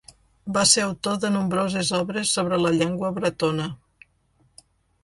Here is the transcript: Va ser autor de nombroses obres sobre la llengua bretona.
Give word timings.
Va 0.53 0.61
ser 0.69 0.85
autor 0.85 1.19
de 1.25 1.31
nombroses 1.35 1.91
obres 1.99 2.33
sobre 2.39 2.61
la 2.65 2.75
llengua 2.79 3.13
bretona. 3.21 3.71